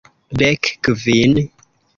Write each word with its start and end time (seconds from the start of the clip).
Dek 0.39 0.63
kvin! 0.83 1.33